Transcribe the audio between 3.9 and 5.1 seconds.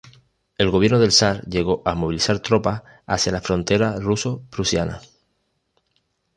ruso-prusiana.